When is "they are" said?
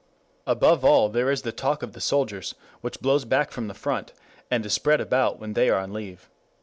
5.53-5.79